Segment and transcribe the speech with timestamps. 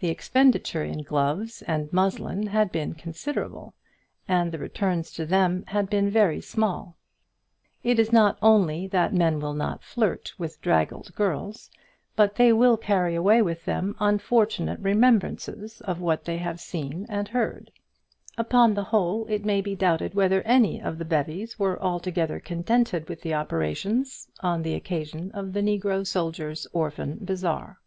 [0.00, 3.74] The expenditure in gloves and muslin had been considerable,
[4.26, 6.96] and the returns to them had been very small.
[7.84, 11.70] It is not only that men will not flirt with draggled girls,
[12.16, 17.28] but they will carry away with them unfortunate remembrances of what they have seen and
[17.28, 17.70] heard.
[18.38, 23.06] Upon the whole it may be doubted whether any of the bevies were altogether contented
[23.10, 27.78] with the operations on the occasion of the Negro Soldiers' Orphan Bazaar.